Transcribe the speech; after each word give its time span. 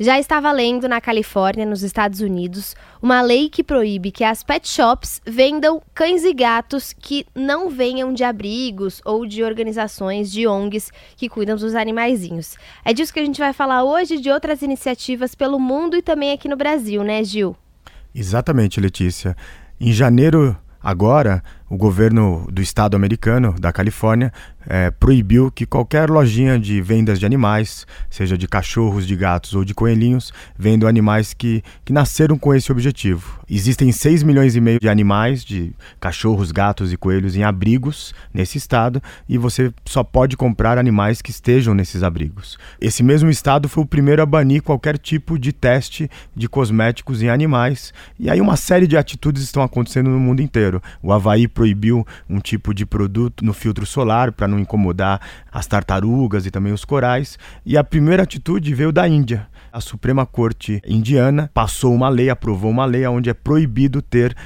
Já 0.00 0.16
está 0.16 0.38
valendo 0.38 0.88
na 0.88 1.00
Califórnia, 1.00 1.66
nos 1.66 1.82
Estados 1.82 2.20
Unidos, 2.20 2.76
uma 3.02 3.20
lei 3.20 3.48
que 3.48 3.64
proíbe 3.64 4.12
que 4.12 4.22
as 4.22 4.44
pet 4.44 4.68
shops 4.68 5.20
vendam 5.26 5.82
cães 5.92 6.22
e 6.22 6.32
gatos 6.32 6.92
que 6.92 7.26
não 7.34 7.68
venham 7.68 8.14
de 8.14 8.22
abrigos 8.22 9.00
ou 9.04 9.26
de 9.26 9.42
organizações 9.42 10.30
de 10.30 10.46
ONGs 10.46 10.92
que 11.16 11.28
cuidam 11.28 11.56
dos 11.56 11.74
animaizinhos. 11.74 12.56
É 12.84 12.92
disso 12.92 13.12
que 13.12 13.18
a 13.18 13.24
gente 13.24 13.40
vai 13.40 13.52
falar 13.52 13.82
hoje 13.82 14.20
de 14.20 14.30
outras 14.30 14.62
iniciativas 14.62 15.34
pelo 15.34 15.58
mundo 15.58 15.96
e 15.96 16.02
também 16.02 16.30
aqui 16.30 16.46
no 16.46 16.56
Brasil, 16.56 17.02
né, 17.02 17.24
Gil? 17.24 17.56
Exatamente, 18.14 18.80
Letícia. 18.80 19.36
Em 19.80 19.92
janeiro 19.92 20.56
Agora, 20.80 21.42
o 21.68 21.76
governo 21.76 22.46
do 22.50 22.62
estado 22.62 22.96
americano, 22.96 23.54
da 23.58 23.72
Califórnia, 23.72 24.32
é, 24.68 24.90
proibiu 24.90 25.50
que 25.50 25.64
qualquer 25.64 26.10
lojinha 26.10 26.58
de 26.58 26.80
vendas 26.82 27.18
de 27.18 27.24
animais, 27.24 27.86
seja 28.10 28.36
de 28.36 28.46
cachorros, 28.46 29.06
de 29.06 29.16
gatos 29.16 29.54
ou 29.54 29.64
de 29.64 29.74
coelhinhos, 29.74 30.32
vendam 30.58 30.88
animais 30.88 31.32
que, 31.32 31.62
que 31.84 31.92
nasceram 31.92 32.38
com 32.38 32.54
esse 32.54 32.70
objetivo. 32.70 33.40
Existem 33.48 33.90
6 33.90 34.22
milhões 34.22 34.54
e 34.56 34.60
meio 34.60 34.78
de 34.78 34.88
animais, 34.88 35.42
de 35.42 35.72
cachorros, 35.98 36.52
gatos 36.52 36.92
e 36.92 36.98
coelhos 36.98 37.34
em 37.34 37.42
abrigos 37.42 38.14
nesse 38.32 38.58
estado, 38.58 39.02
e 39.26 39.38
você 39.38 39.72
só 39.86 40.04
pode 40.04 40.36
comprar 40.36 40.76
animais 40.76 41.22
que 41.22 41.30
estejam 41.30 41.72
nesses 41.72 42.02
abrigos. 42.02 42.58
Esse 42.78 43.02
mesmo 43.02 43.30
estado 43.30 43.68
foi 43.68 43.84
o 43.84 43.86
primeiro 43.86 44.20
a 44.20 44.26
banir 44.26 44.62
qualquer 44.62 44.98
tipo 44.98 45.38
de 45.38 45.50
teste 45.50 46.10
de 46.36 46.46
cosméticos 46.46 47.22
em 47.22 47.30
animais, 47.30 47.94
e 48.18 48.28
aí 48.28 48.40
uma 48.40 48.56
série 48.56 48.86
de 48.86 48.98
atitudes 48.98 49.42
estão 49.42 49.62
acontecendo 49.62 50.10
no 50.10 50.20
mundo 50.20 50.42
inteiro. 50.42 50.82
O 51.02 51.10
Havaí 51.10 51.48
proibiu 51.58 52.06
um 52.30 52.38
tipo 52.38 52.72
de 52.72 52.86
produto 52.86 53.44
no 53.44 53.52
filtro 53.52 53.84
solar 53.84 54.30
para 54.30 54.46
não 54.46 54.60
incomodar 54.60 55.20
as 55.50 55.66
tartarugas 55.66 56.46
e 56.46 56.52
também 56.52 56.72
os 56.72 56.84
corais. 56.84 57.36
E 57.66 57.76
a 57.76 57.82
primeira 57.82 58.22
atitude 58.22 58.72
veio 58.72 58.92
da 58.92 59.08
Índia. 59.08 59.48
A 59.72 59.80
Suprema 59.80 60.24
Corte 60.24 60.80
indiana 60.86 61.50
passou 61.52 61.92
uma 61.92 62.08
lei, 62.08 62.30
aprovou 62.30 62.70
uma 62.70 62.84
lei 62.84 63.04
onde 63.08 63.28
é 63.28 63.34
proibido 63.34 64.00
ter 64.00 64.36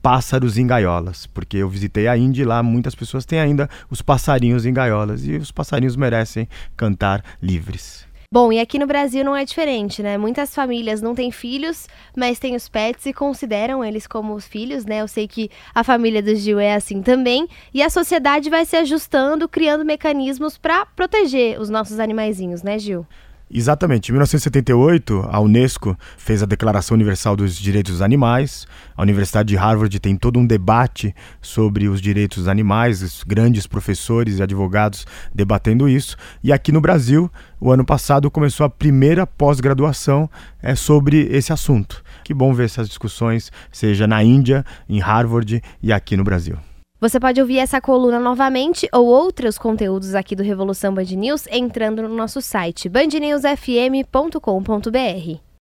pássaros 0.00 0.56
em 0.56 0.66
gaiolas, 0.66 1.26
porque 1.26 1.56
eu 1.56 1.68
visitei 1.68 2.06
a 2.06 2.16
Índia 2.16 2.42
e 2.42 2.46
lá 2.46 2.62
muitas 2.62 2.94
pessoas 2.94 3.26
têm 3.26 3.40
ainda 3.40 3.68
os 3.90 4.00
passarinhos 4.00 4.64
em 4.64 4.72
gaiolas 4.72 5.26
e 5.26 5.32
os 5.38 5.50
passarinhos 5.50 5.96
merecem 5.96 6.48
cantar 6.76 7.24
livres. 7.42 8.09
Bom, 8.32 8.52
e 8.52 8.60
aqui 8.60 8.78
no 8.78 8.86
Brasil 8.86 9.24
não 9.24 9.34
é 9.34 9.44
diferente, 9.44 10.04
né? 10.04 10.16
Muitas 10.16 10.54
famílias 10.54 11.02
não 11.02 11.16
têm 11.16 11.32
filhos, 11.32 11.88
mas 12.16 12.38
têm 12.38 12.54
os 12.54 12.68
pets 12.68 13.04
e 13.06 13.12
consideram 13.12 13.84
eles 13.84 14.06
como 14.06 14.34
os 14.34 14.46
filhos, 14.46 14.84
né? 14.84 15.00
Eu 15.00 15.08
sei 15.08 15.26
que 15.26 15.50
a 15.74 15.82
família 15.82 16.22
do 16.22 16.32
Gil 16.36 16.60
é 16.60 16.74
assim 16.74 17.02
também. 17.02 17.48
E 17.74 17.82
a 17.82 17.90
sociedade 17.90 18.48
vai 18.48 18.64
se 18.64 18.76
ajustando, 18.76 19.48
criando 19.48 19.84
mecanismos 19.84 20.56
para 20.56 20.86
proteger 20.86 21.60
os 21.60 21.68
nossos 21.68 21.98
animaizinhos, 21.98 22.62
né, 22.62 22.78
Gil? 22.78 23.04
Exatamente. 23.52 24.10
Em 24.10 24.12
1978, 24.12 25.28
a 25.28 25.40
Unesco 25.40 25.98
fez 26.16 26.40
a 26.40 26.46
Declaração 26.46 26.94
Universal 26.94 27.34
dos 27.34 27.56
Direitos 27.56 27.94
dos 27.94 28.02
Animais. 28.02 28.64
A 28.96 29.02
Universidade 29.02 29.48
de 29.48 29.56
Harvard 29.56 29.98
tem 29.98 30.16
todo 30.16 30.38
um 30.38 30.46
debate 30.46 31.12
sobre 31.42 31.88
os 31.88 32.00
direitos 32.00 32.38
dos 32.38 32.48
animais, 32.48 33.02
os 33.02 33.24
grandes 33.24 33.66
professores 33.66 34.38
e 34.38 34.42
advogados 34.42 35.04
debatendo 35.34 35.88
isso. 35.88 36.16
E 36.44 36.52
aqui 36.52 36.70
no 36.70 36.80
Brasil, 36.80 37.28
o 37.60 37.72
ano 37.72 37.84
passado 37.84 38.30
começou 38.30 38.64
a 38.64 38.70
primeira 38.70 39.26
pós-graduação 39.26 40.30
é, 40.62 40.76
sobre 40.76 41.26
esse 41.32 41.52
assunto. 41.52 42.04
Que 42.22 42.32
bom 42.32 42.54
ver 42.54 42.66
essas 42.66 42.88
discussões, 42.88 43.50
seja 43.72 44.06
na 44.06 44.22
Índia, 44.22 44.64
em 44.88 45.00
Harvard 45.00 45.60
e 45.82 45.92
aqui 45.92 46.16
no 46.16 46.22
Brasil. 46.22 46.56
Você 47.00 47.18
pode 47.18 47.40
ouvir 47.40 47.58
essa 47.58 47.80
coluna 47.80 48.20
novamente 48.20 48.86
ou 48.92 49.06
outros 49.06 49.56
conteúdos 49.56 50.14
aqui 50.14 50.36
do 50.36 50.42
Revolução 50.42 50.92
Band 50.92 51.04
News 51.04 51.46
entrando 51.50 52.02
no 52.02 52.14
nosso 52.14 52.42
site 52.42 52.90
bandnewsfm.com.br. 52.90 55.49